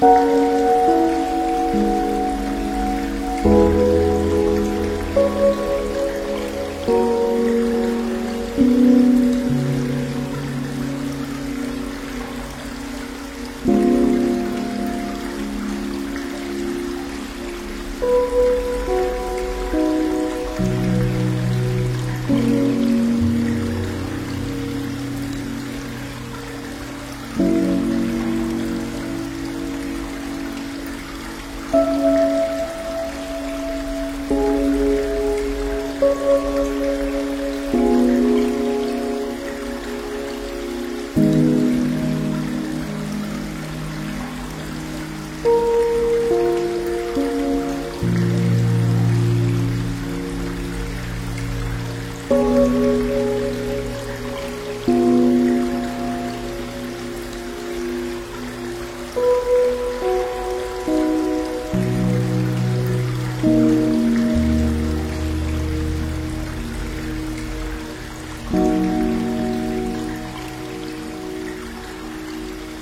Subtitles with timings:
[0.00, 0.75] Música